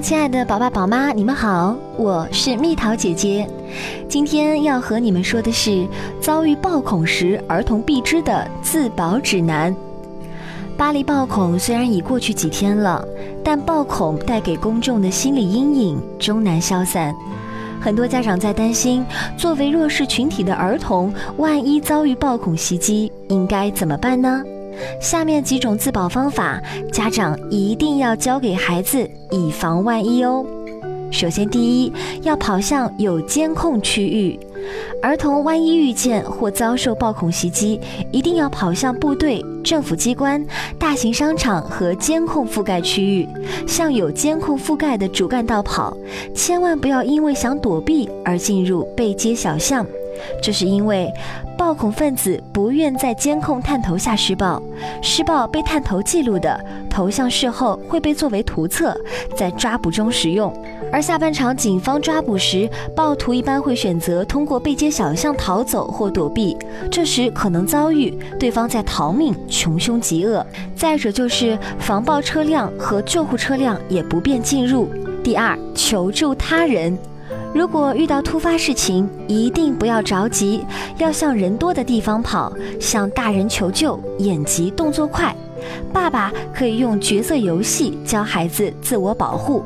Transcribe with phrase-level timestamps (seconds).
[0.00, 3.48] 亲爱的宝爸宝妈，你们好，我是蜜桃姐姐。
[4.08, 5.86] 今天要和你们说的是
[6.20, 9.74] 遭遇暴恐时儿童必知的自保指南。
[10.76, 13.04] 巴黎暴恐虽然已过去几天了，
[13.44, 17.14] 但暴恐带给公众的心理阴影终难消散。
[17.80, 19.04] 很多家长在担心，
[19.36, 24.42] 作为弱势群体的儿童，万一遭遇暴恐袭击，应该怎么办呢？
[25.00, 26.60] 下面几种自保方法，
[26.92, 30.44] 家长一定要教给孩子，以防万一哦。
[31.10, 31.92] 首先，第一，
[32.22, 34.38] 要跑向有监控区域。
[35.02, 37.78] 儿童万一遇见或遭受暴恐袭击，
[38.12, 40.42] 一定要跑向部队、政府机关、
[40.78, 43.28] 大型商场和监控覆盖区域，
[43.66, 45.94] 向有监控覆盖的主干道跑，
[46.34, 49.84] 千万不要因为想躲避而进入背街小巷。
[50.42, 51.12] 这是因为，
[51.56, 54.60] 暴恐分子不愿在监控探头下施暴，
[55.02, 56.58] 施暴被探头记录的
[56.90, 58.96] 头像事后会被作为图册，
[59.36, 60.52] 在抓捕中使用。
[60.92, 66.56] 而下半场警方抓捕时，暴徒一般会选择通过背街小巷逃走或躲避，
[66.90, 70.44] 这时可能遭遇对方在逃命，穷凶极恶。
[70.76, 74.88] 再者就是防暴车辆和救护车辆也不便进入。
[75.22, 76.98] 第二，求助他人。
[77.54, 80.64] 如果遇到突发事情，一定不要着急，
[80.98, 85.34] 要向人多的地方跑，向大人求救，眼疾动作快。
[85.92, 89.62] 爸爸可以用角色游戏教孩子自我保护。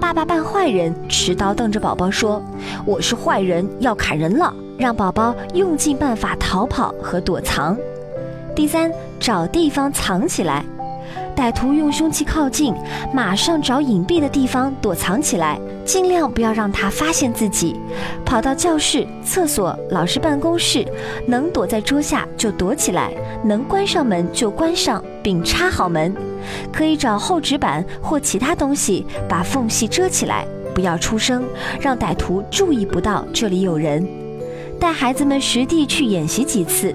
[0.00, 2.42] 爸爸扮坏人，持刀瞪着宝宝说
[2.86, 7.76] ：“我是坏人，要砍人了。”让宝宝用尽办法逃跑和躲藏。
[8.54, 10.64] 第三，找地方藏起来。
[11.36, 12.74] 歹徒用凶器靠近，
[13.12, 17.76] 马上找隐蔽的地方躲藏起来，尽量不要让他发现自己。
[18.24, 20.82] 跑到教室、厕所、老师办公室，
[21.26, 23.12] 能躲在桌下就躲起来，
[23.44, 26.14] 能关上门就关上，并插好门。
[26.72, 31.44] 可以找厚纸板或其他东西把缝隙遮起来，不要出声，
[31.78, 34.08] 让歹徒注意不到这里有人。
[34.80, 36.94] 带孩子们实地去演习几次。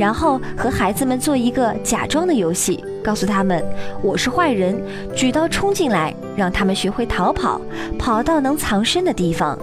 [0.00, 3.62] 然后和孩子们做一个假装的游戏，告诉他们
[4.00, 4.82] 我是坏人，
[5.14, 7.60] 举刀冲进来，让他们学会逃跑，
[7.98, 9.58] 跑到能藏身的地方，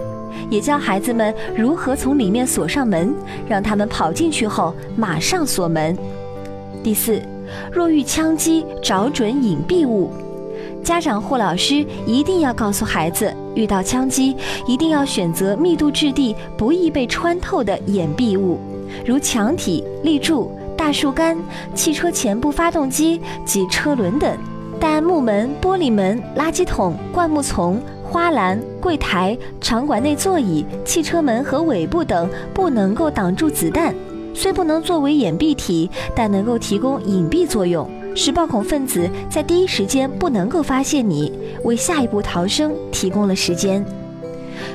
[0.48, 3.12] 也教孩子们如何从里面锁上门，
[3.48, 5.98] 让他们跑进去后马上锁门。
[6.84, 7.20] 第四，
[7.72, 10.08] 若遇枪击，找准隐蔽物，
[10.84, 14.36] 家长或老师一定要告诉孩子，遇到枪击
[14.68, 18.60] 一定要选择密度质地不易被穿透的掩蔽物。
[19.04, 21.36] 如墙体、立柱、大树干、
[21.74, 24.36] 汽车前部发动机及车轮等，
[24.80, 33.94] 但木门、玻璃门、垃圾桶、灌木丛、花篮、柜台、场馆内座椅、汽车门和尾部等不能够挡住子弹。
[34.34, 41.32] 虽不能作为掩蔽体，但能够提供隐蔽作用，使暴恐分子在第一时间不能够发现你，
[41.64, 43.84] 为下一步逃生提供了时间。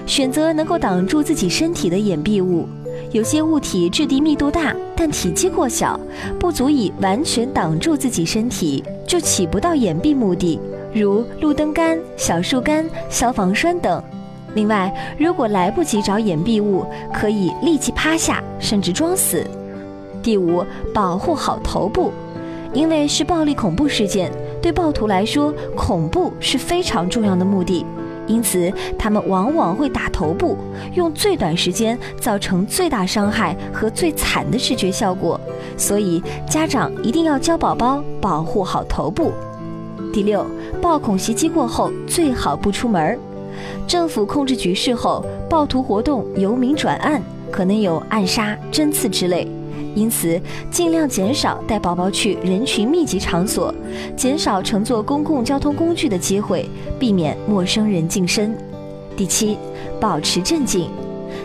[0.05, 2.67] 选择能够挡住自己身体的掩蔽物。
[3.13, 5.99] 有些物体质地密度大，但体积过小，
[6.39, 10.59] 不足以完全挡住自己身体，就起不到掩蔽目的，
[10.91, 14.03] 如路灯杆、小树干、消防栓等。
[14.55, 19.45] 另外，如果来不及找掩蔽物，可以立即趴下，甚至装死。
[20.23, 22.11] 第五，保护好头部，
[22.73, 27.85] 因为是暴力恐怖事件，对暴徒来说，恐怖是非常重要的目的。
[28.27, 30.57] 因此，他们往往会打头部，
[30.95, 35.39] 用最短时间造成最大伤害和最惨的视觉效果。
[35.77, 39.31] 所以，家长一定要教宝宝保护好头部。
[40.13, 40.45] 第六，
[40.81, 43.17] 暴恐袭击过后最好不出门。
[43.87, 49.47] 政府控制局势后，暴徒活动由明转暗，可能有暗杀、针刺之类。
[49.95, 53.73] 因此，尽量减少带宝宝去人群密集场所，
[54.15, 58.57] 减少乘坐公共交通工具的机会，避免陌生人近身。
[59.15, 59.57] 第七，
[59.99, 60.89] 保持镇静，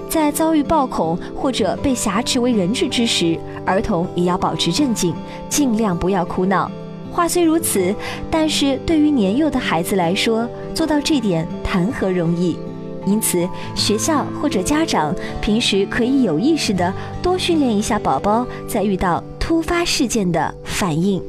[0.08, 5.14] 在遭遇暴恐或者被挟持为人质之时，儿童也要保持镇静，
[5.48, 6.70] 尽量不要哭闹。
[7.12, 7.94] 话虽如此，
[8.30, 12.56] 但是对于年幼的孩子来说，做到这点谈何容易？
[13.08, 21.22] 因此，学校或者家长平时可以有意识的多训练一下宝宝在遇到突发事件的反应。